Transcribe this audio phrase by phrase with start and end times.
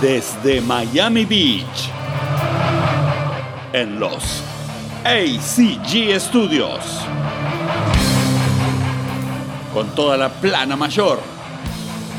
[0.00, 1.90] desde Miami Beach,
[3.72, 4.42] en los
[5.04, 6.80] ACG Studios,
[9.74, 11.20] con toda la plana mayor,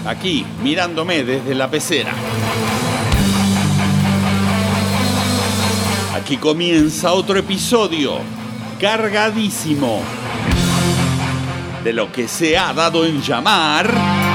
[0.05, 2.13] aquí mirándome desde la pecera.
[6.15, 8.17] Aquí comienza otro episodio
[8.79, 10.01] cargadísimo
[11.83, 14.28] de lo que se ha dado en llamar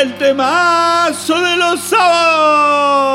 [0.00, 3.14] el temazo de los sábados.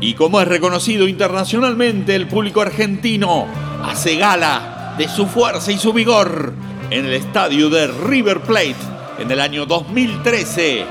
[0.00, 3.46] Y como es reconocido internacionalmente, el público argentino
[3.84, 6.52] hace gala de su fuerza y su vigor
[6.90, 8.74] en el estadio de River Plate
[9.18, 10.84] en el año 2013,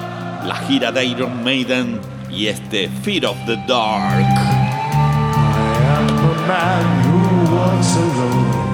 [0.45, 4.01] la gira de Iron Maiden y este Feet of the Dark.
[4.13, 8.67] I am a man who walks alone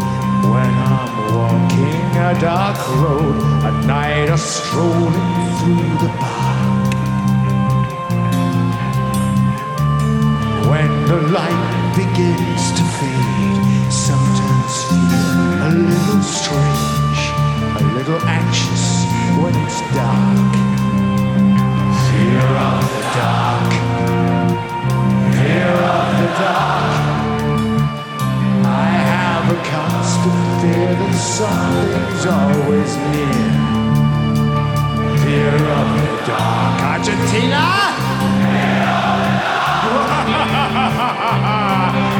[0.51, 3.35] when I'm walking a dark road.
[3.63, 5.13] At night, I'm strolling
[5.59, 6.93] through the park.
[10.69, 17.21] When the light begins to fade, sometimes feel a little strange,
[17.77, 18.85] a little anxious
[19.37, 20.53] when it's dark.
[22.09, 22.92] Fear of
[31.33, 33.53] something's always near.
[35.23, 37.63] Fear of the dark, Argentina.
[38.43, 39.33] Fear of the
[40.23, 40.73] dark.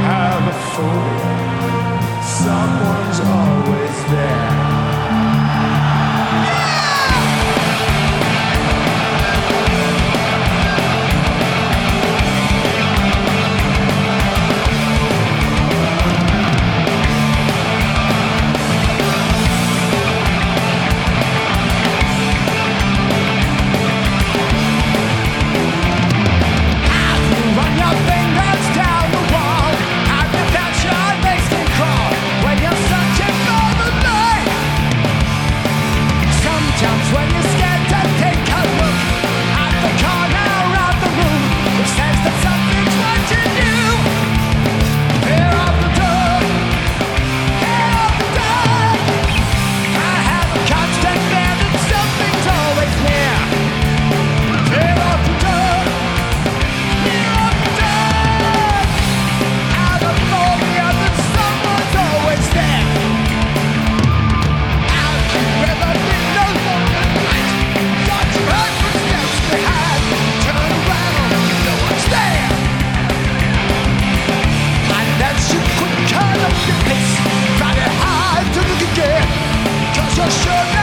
[0.09, 1.22] Have a fool.
[80.25, 80.82] a sugar.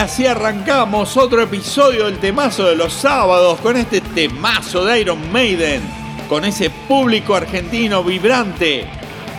[0.00, 5.82] Así arrancamos otro episodio del temazo de los sábados con este temazo de Iron Maiden,
[6.26, 8.86] con ese público argentino vibrante.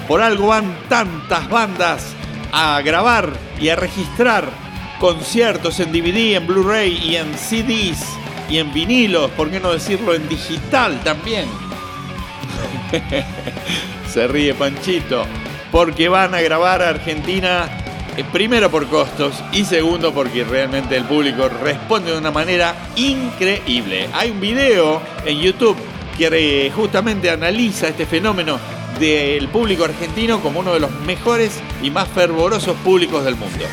[0.07, 2.13] Por algo van tantas bandas
[2.51, 4.49] a grabar y a registrar
[4.99, 8.05] conciertos en DVD, en Blu-ray y en CDs
[8.47, 11.45] y en vinilos, ¿por qué no decirlo en digital también?
[14.13, 15.25] Se ríe Panchito,
[15.71, 17.80] porque van a grabar a Argentina
[18.23, 24.09] primero por costos y segundo porque realmente el público responde de una manera increíble.
[24.13, 25.77] Hay un video en YouTube
[26.17, 28.59] que eh, justamente analiza este fenómeno
[28.99, 33.65] del público argentino como uno de los mejores y más fervorosos públicos del mundo.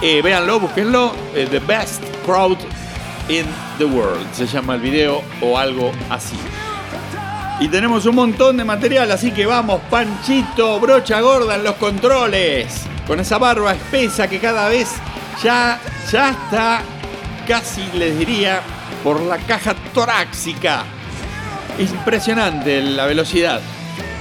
[0.00, 2.58] Eh, véanlo, búsquenlo, eh, The Best Crowd
[3.28, 3.44] in
[3.78, 6.36] the World, se llama el video o algo así.
[7.60, 12.86] Y tenemos un montón de material, así que vamos, Panchito, brocha gorda en los controles,
[13.08, 14.90] con esa barba espesa que cada vez
[15.42, 15.80] ya,
[16.12, 16.82] ya está,
[17.46, 18.60] casi les diría,
[19.02, 20.84] por la caja torácica.
[21.78, 23.60] Impresionante la velocidad.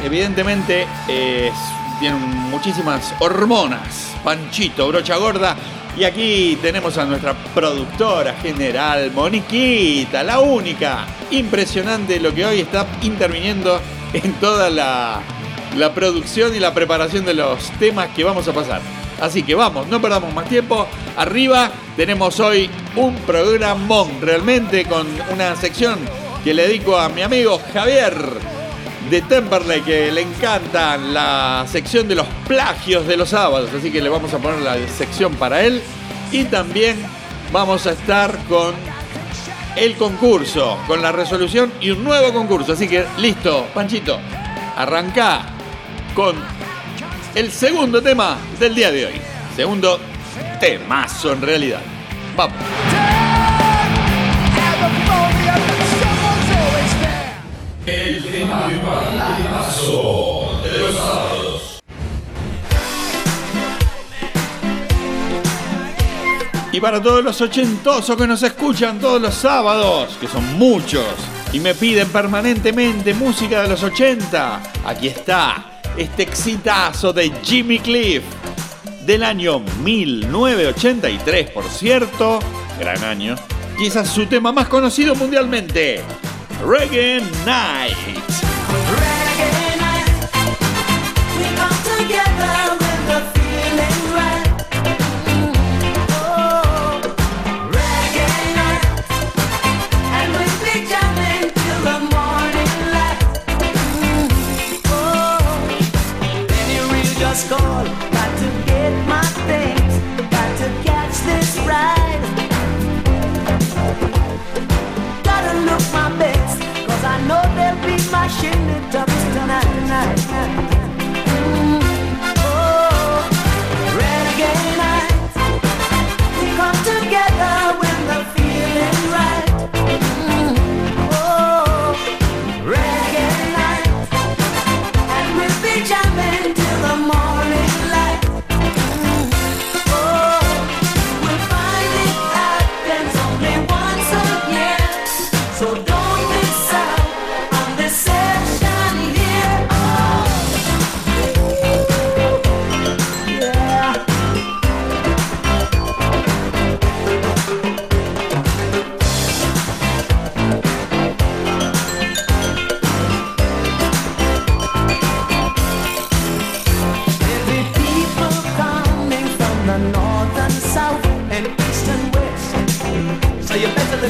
[0.03, 1.51] Evidentemente eh,
[1.99, 4.13] tiene muchísimas hormonas.
[4.23, 5.57] Panchito, brocha gorda.
[5.97, 11.05] Y aquí tenemos a nuestra productora general, Moniquita, la única.
[11.31, 13.81] Impresionante lo que hoy está interviniendo
[14.13, 15.21] en toda la,
[15.75, 18.81] la producción y la preparación de los temas que vamos a pasar.
[19.19, 20.87] Así que vamos, no perdamos más tiempo.
[21.17, 25.99] Arriba tenemos hoy un programón realmente con una sección
[26.43, 28.15] que le dedico a mi amigo Javier
[29.09, 33.69] de Temperley que le encanta la sección de los plagios de los sábados.
[33.77, 35.81] Así que le vamos a poner la sección para él.
[36.31, 36.97] Y también
[37.51, 38.75] vamos a estar con
[39.75, 42.73] el concurso, con la resolución y un nuevo concurso.
[42.73, 44.19] Así que listo, Panchito,
[44.75, 45.56] arranca
[46.17, 46.35] con
[47.35, 49.21] el segundo tema del día de hoy.
[49.55, 49.99] Segundo
[50.59, 51.81] temazo en realidad.
[52.35, 52.57] Vamos.
[66.71, 71.05] Y para todos los ochentosos que nos escuchan todos los sábados, que son muchos,
[71.53, 78.23] y me piden permanentemente música de los 80, aquí está este exitazo de Jimmy Cliff
[79.05, 82.39] del año 1983, por cierto,
[82.79, 83.35] gran año,
[83.77, 86.01] quizás su tema más conocido mundialmente,
[86.65, 88.56] Reggae Night.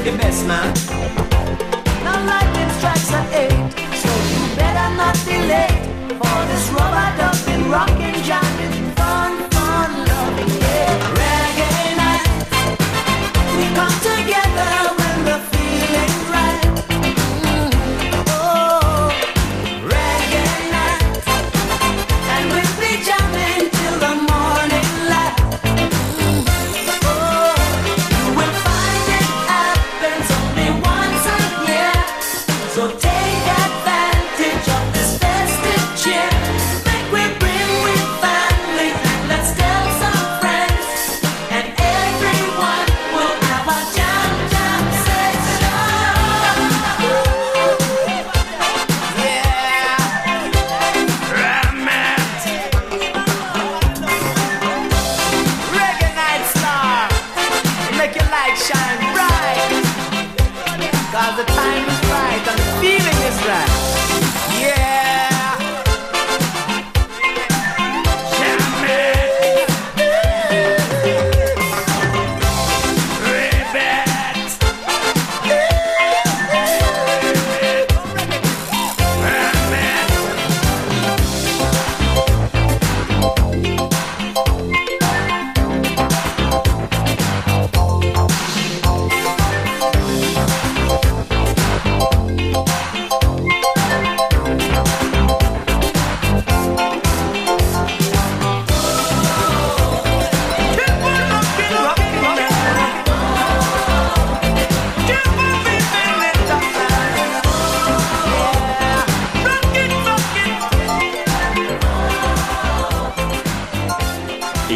[0.07, 0.73] Your best, man.
[2.03, 3.51] Now lightning strikes at eight,
[4.01, 5.79] so you better not be late
[6.19, 8.46] for this rubber ducking, rocking, jamming,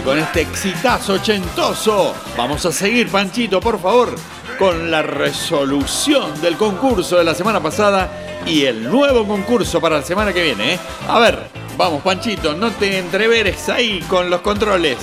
[0.10, 2.14] este exitazo ochentoso.
[2.36, 4.14] Vamos a seguir, Panchito, por favor,
[4.58, 8.10] con la resolución del concurso de la semana pasada
[8.46, 10.74] y el nuevo concurso para la semana que viene.
[10.74, 10.80] ¿eh?
[11.08, 14.98] A ver, vamos, Panchito, no te entreveres ahí con los controles.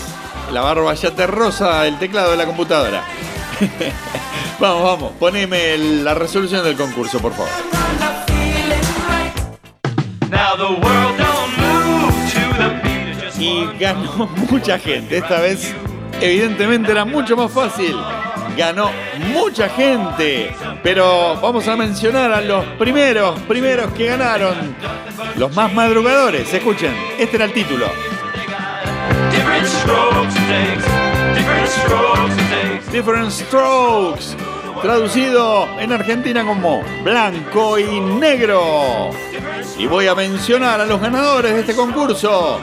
[0.53, 3.03] La barba ya te rosa el teclado de la computadora.
[4.59, 7.51] vamos, vamos, poneme la resolución del concurso, por favor.
[13.39, 15.19] Y ganó mucha gente.
[15.19, 15.75] Esta vez,
[16.21, 17.97] evidentemente, era mucho más fácil.
[18.57, 18.91] Ganó
[19.33, 20.55] mucha gente.
[20.83, 24.75] Pero vamos a mencionar a los primeros, primeros que ganaron.
[25.37, 26.53] Los más madrugadores.
[26.53, 27.87] Escuchen, este era el título.
[32.93, 34.37] Different Strokes.
[34.83, 39.11] Traducido en Argentina como blanco y negro.
[39.77, 42.61] Y voy a mencionar a los ganadores de este concurso.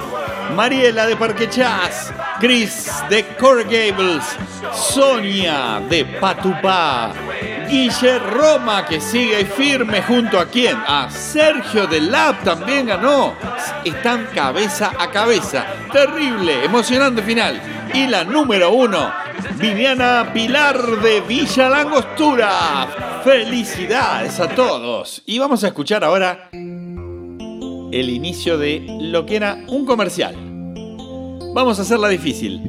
[0.53, 4.23] Mariela de Parque Chas, Chris de Core Gables,
[4.73, 7.13] Sonia de Patupá,
[7.69, 10.77] Guille Roma que sigue firme junto a quién?
[10.87, 13.33] A Sergio de Lab también ganó.
[13.83, 15.65] Están cabeza a cabeza.
[15.91, 17.59] Terrible, emocionante final.
[17.93, 19.11] Y la número uno,
[19.55, 23.21] Viviana Pilar de Villa Langostura.
[23.23, 25.23] Felicidades a todos.
[25.25, 26.49] Y vamos a escuchar ahora
[27.95, 30.35] el inicio de lo que era un comercial.
[31.53, 32.67] Vamos a hacerla difícil.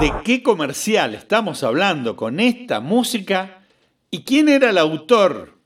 [0.00, 3.60] ¿De qué comercial estamos hablando con esta música?
[4.10, 5.58] ¿Y quién era el autor?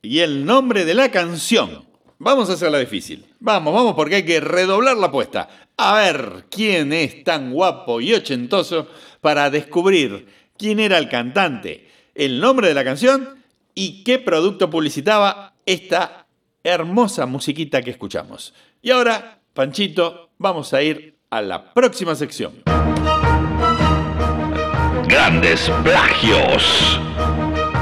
[0.00, 1.84] Y el nombre de la canción.
[2.18, 3.26] Vamos a hacerla difícil.
[3.38, 5.46] Vamos, vamos, porque hay que redoblar la apuesta.
[5.76, 8.88] A ver quién es tan guapo y ochentoso
[9.20, 10.26] para descubrir
[10.56, 16.27] quién era el cantante, el nombre de la canción y qué producto publicitaba esta
[16.62, 18.54] hermosa musiquita que escuchamos.
[18.82, 22.62] Y ahora, Panchito, vamos a ir a la próxima sección.
[25.06, 27.00] Grandes plagios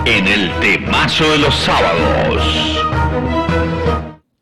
[0.05, 2.43] en el temazo de los sábados.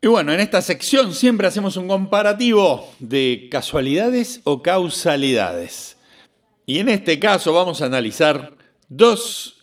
[0.01, 5.97] Y bueno, en esta sección siempre hacemos un comparativo de casualidades o causalidades.
[6.67, 8.53] Y en este caso vamos a analizar
[8.87, 9.54] dos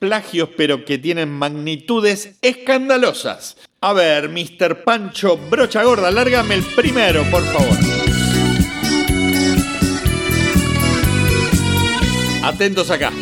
[0.00, 3.56] plagios, pero que tienen magnitudes escandalosas.
[3.80, 4.82] A ver, Mr.
[4.82, 7.76] Pancho Brocha Gorda, lárgame el primero, por favor.
[12.42, 13.12] Atentos acá.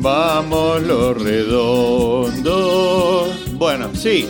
[0.00, 2.48] Vamos los redondos.
[3.52, 4.28] Bueno, sí.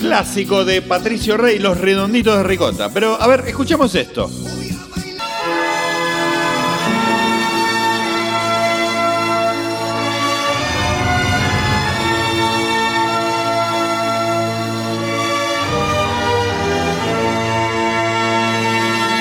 [0.00, 2.90] Clásico de Patricio Rey, Los Redonditos de Ricota.
[2.92, 4.30] Pero, a ver, escuchemos esto.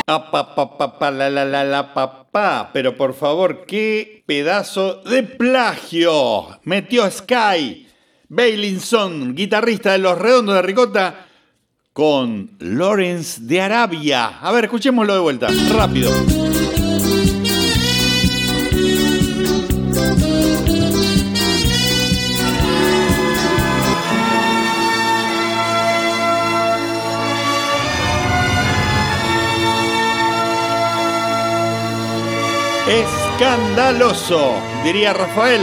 [0.09, 2.69] Ah, pa, pa, pa, pa, la, la, la, la, pa, pa.
[2.71, 6.47] Pero por favor, qué pedazo de plagio.
[6.63, 7.86] Metió Sky,
[8.29, 11.27] Bailinson, guitarrista de Los Redondos de Ricota,
[11.93, 14.39] con Lawrence de Arabia.
[14.41, 16.11] A ver, escuchémoslo de vuelta, rápido.
[33.39, 35.61] Escandaloso, diría Rafael.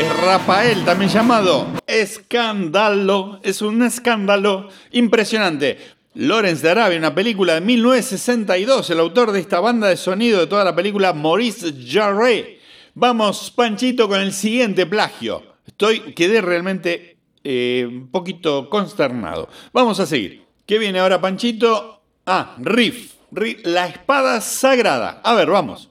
[0.00, 1.66] Es Rafael también llamado.
[1.86, 3.40] Escándalo.
[3.42, 5.76] Es un escándalo impresionante.
[6.14, 10.46] Lawrence de Arabia, una película de 1962, el autor de esta banda de sonido de
[10.46, 12.58] toda la película, Maurice Jarre.
[12.94, 15.42] Vamos, Panchito, con el siguiente plagio.
[15.66, 19.50] Estoy, quedé realmente eh, un poquito consternado.
[19.74, 20.46] Vamos a seguir.
[20.64, 22.00] ¿Qué viene ahora, Panchito?
[22.24, 23.12] Ah, Riff.
[23.30, 25.20] Riff, la espada sagrada.
[25.22, 25.89] A ver, vamos.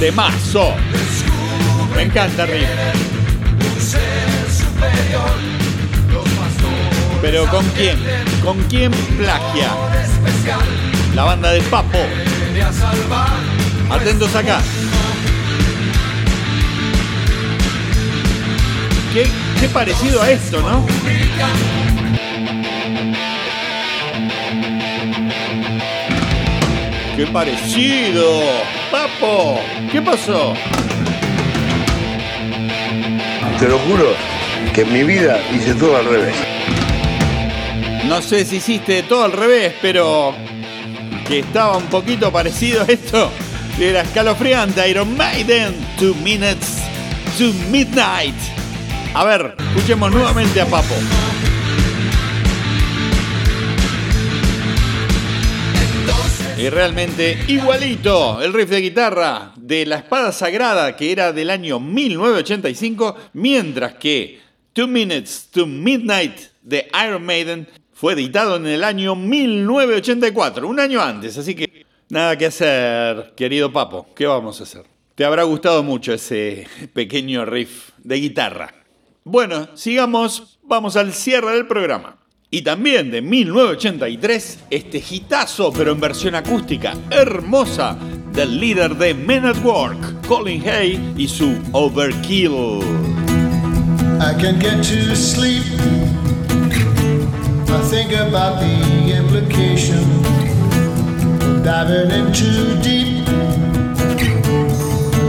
[0.00, 0.74] De mazo.
[1.94, 2.68] Me encanta Riff.
[7.22, 7.96] Pero ¿con quién?
[8.42, 9.70] ¿Con quién plagia?
[11.14, 11.98] La banda de Papo.
[13.90, 14.60] Atentos acá.
[19.12, 19.26] Qué,
[19.60, 20.86] qué parecido a esto, ¿no?
[27.16, 28.42] ¡Qué parecido!
[28.94, 29.60] ¡Papo!
[29.90, 30.54] ¿Qué pasó?
[33.58, 34.14] Te lo juro
[34.72, 36.36] que en mi vida hice todo al revés.
[38.04, 40.32] No sé si hiciste todo al revés, pero
[41.26, 43.32] que estaba un poquito parecido a esto,
[43.80, 46.78] Era escalofriante Iron Maiden, Two Minutes
[47.36, 48.36] to Midnight.
[49.12, 50.94] A ver, escuchemos nuevamente a Papo.
[56.64, 61.78] Y realmente igualito el riff de guitarra de la espada sagrada que era del año
[61.78, 64.40] 1985, mientras que
[64.72, 71.02] Two Minutes to Midnight de Iron Maiden fue editado en el año 1984, un año
[71.02, 74.84] antes, así que nada que hacer, querido Papo, ¿qué vamos a hacer?
[75.16, 78.74] Te habrá gustado mucho ese pequeño riff de guitarra.
[79.22, 82.23] Bueno, sigamos, vamos al cierre del programa.
[82.54, 87.98] Y también de 1983, este hitazo, pero en versión acústica, hermosa,
[88.32, 92.78] del líder de Men at Work, Colin Hay y su Overkill.
[94.20, 95.64] I can't get to sleep.
[97.66, 100.04] I think about the implication.
[101.64, 103.26] Diving in too deep.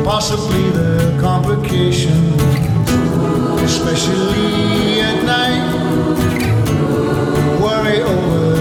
[0.06, 2.36] Possibly the complication.
[3.64, 5.25] Especially at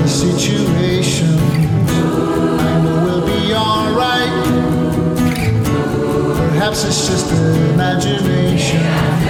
[0.04, 1.38] over the situation.
[2.58, 4.44] I know we'll be alright.
[6.36, 7.30] Perhaps it's just
[7.72, 9.23] imagination.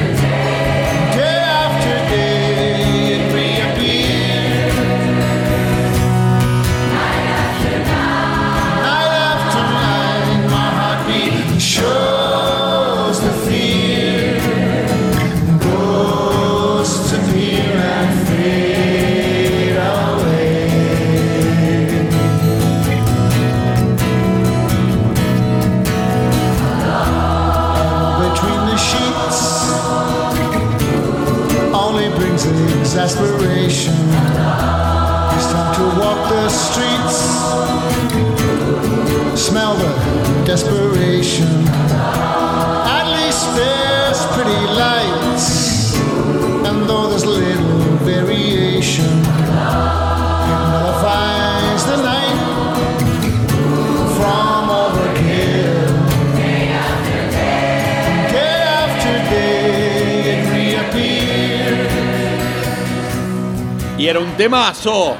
[63.97, 65.17] Y era un temazo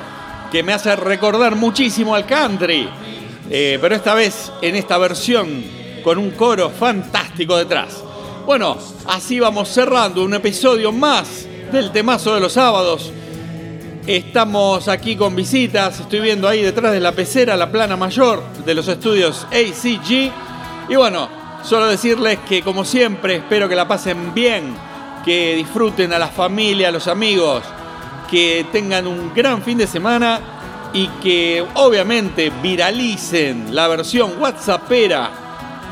[0.53, 2.87] que me hace recordar muchísimo al country.
[3.51, 5.63] Eh, pero esta vez en esta versión
[6.03, 8.03] con un coro fantástico detrás.
[8.47, 8.77] Bueno,
[9.07, 13.11] así vamos cerrando un episodio más del temazo de los sábados.
[14.07, 18.75] Estamos aquí con visitas, estoy viendo ahí detrás de la pecera la plana mayor de
[18.75, 20.31] los estudios ACG.
[20.91, 21.29] Y bueno,
[21.63, 24.75] solo decirles que como siempre espero que la pasen bien,
[25.25, 27.63] que disfruten a la familia, a los amigos,
[28.31, 30.54] que tengan un gran fin de semana
[30.95, 35.31] y que obviamente viralicen la versión WhatsAppera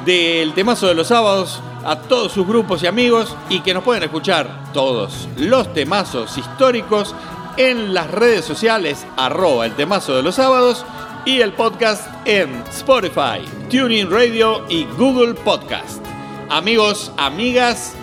[0.07, 4.05] del temazo de los sábados a todos sus grupos y amigos y que nos pueden
[4.05, 7.15] escuchar todos los temazos históricos
[7.57, 10.87] en las redes sociales arroba el temazo de los sábados
[11.25, 16.05] y el podcast en Spotify, Tuning Radio y Google Podcast.
[16.49, 17.95] Amigos, amigas,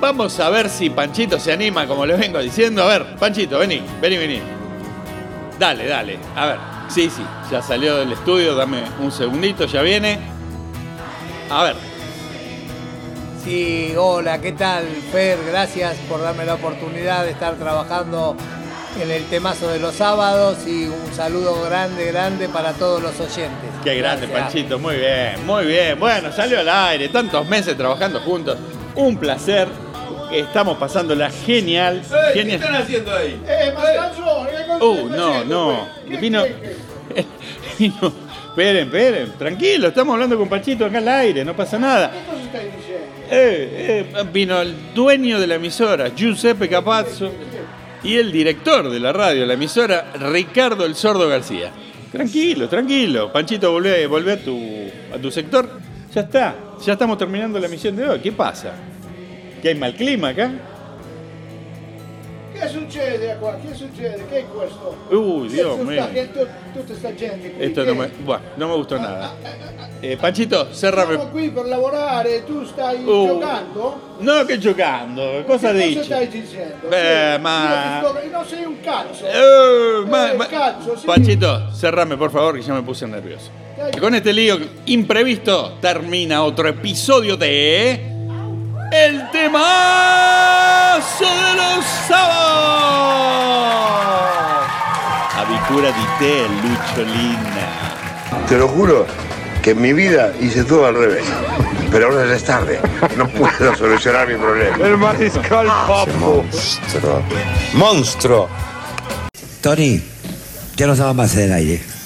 [0.00, 2.82] vamos a ver si Panchito se anima como les vengo diciendo.
[2.82, 4.57] A ver, Panchito, vení, vení, vení.
[5.58, 6.18] Dale, dale.
[6.36, 6.58] A ver.
[6.88, 7.22] Sí, sí.
[7.50, 8.54] Ya salió del estudio.
[8.54, 9.66] Dame un segundito.
[9.66, 10.18] Ya viene.
[11.50, 11.76] A ver.
[13.44, 15.38] Sí, hola, ¿qué tal, Fer?
[15.46, 18.36] Gracias por darme la oportunidad de estar trabajando
[19.00, 23.70] en el temazo de los sábados y un saludo grande, grande para todos los oyentes.
[23.82, 24.52] Qué grande, Gracias.
[24.52, 24.78] Panchito.
[24.78, 25.98] Muy bien, muy bien.
[25.98, 27.08] Bueno, salió al aire.
[27.08, 28.58] Tantos meses trabajando juntos.
[28.96, 29.68] Un placer.
[30.32, 32.02] Estamos pasándola genial.
[32.34, 32.60] genial.
[32.76, 33.40] haciendo ahí?
[33.46, 33.74] Eh,
[34.80, 35.88] Uh, no, no.
[36.20, 36.44] Vino.
[37.78, 38.12] Vino.
[38.48, 39.32] Esperen, esperen.
[39.38, 41.44] Tranquilo, estamos hablando con Panchito acá al aire.
[41.44, 42.10] No pasa nada.
[43.30, 47.30] Eh, eh, vino el dueño de la emisora, Giuseppe Capazzo,
[48.02, 51.70] y el director de la radio, la emisora, Ricardo el Sordo García.
[52.10, 53.30] Tranquilo, tranquilo.
[53.32, 54.58] Panchito, volvé, volvé a, tu,
[55.14, 55.68] a tu sector.
[56.12, 58.18] Ya está, ya estamos terminando la emisión de hoy.
[58.20, 58.72] ¿Qué pasa?
[59.62, 60.50] ¿Que hay mal clima acá?
[62.52, 63.56] Che succede qua?
[63.64, 64.24] Che succede?
[64.28, 64.96] Che è questo?
[65.10, 66.08] Uy, Che Dios mío.
[66.72, 67.64] tutta sta gente qui?
[67.64, 69.32] Esto no me, bueno, no me gustó nada.
[70.00, 71.14] Eh, Panchito, cerrame.
[71.14, 73.26] Siamo qui per lavorare, tu stai Uh.
[73.26, 74.00] giocando?
[74.18, 76.02] No, che giocando, cosa Che dici?
[76.04, 76.88] stai dicendo?
[76.88, 79.24] Beh, Sì, ma- sto- Non sei un cazzo.
[79.26, 81.06] Eh, ma- Eh, ma- cazzo, sì.
[81.06, 83.50] Panchito, cerrame por favor que ya me puse nervioso.
[84.00, 88.07] Con este lío imprevisto termina otro episodio de
[88.90, 89.64] El temazo
[91.24, 93.08] de los sábados.
[95.36, 97.68] Avicura di te, Lucho Lina.
[98.48, 99.06] Te lo juro
[99.62, 101.24] que en mi vida hice todo al revés.
[101.90, 102.80] Pero ahora ya es tarde.
[103.16, 104.76] No puedo solucionar mi problema.
[104.86, 106.44] El mariscal Papo.
[106.44, 107.22] Monstruo.
[107.74, 108.48] Monstruo.
[109.60, 110.02] Tony,
[110.76, 111.97] ya nos daba más del aire.